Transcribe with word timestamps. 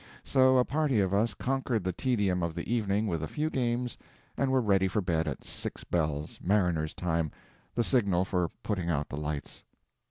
So 0.23 0.57
a 0.57 0.65
party 0.65 0.99
of 0.99 1.13
us 1.13 1.35
conquered 1.35 1.83
the 1.83 1.93
tedium 1.93 2.41
of 2.41 2.55
the 2.55 2.67
evening 2.73 3.05
with 3.05 3.21
a 3.21 3.27
few 3.27 3.51
games 3.51 3.99
and 4.35 4.49
were 4.51 4.59
ready 4.59 4.87
for 4.87 4.99
bed 4.99 5.27
at 5.27 5.43
six 5.45 5.83
bells, 5.83 6.39
mariner's 6.41 6.95
time, 6.95 7.29
the 7.75 7.83
signal 7.83 8.25
for 8.25 8.49
putting 8.63 8.89
out 8.89 9.09
the 9.09 9.17
lights. 9.17 9.63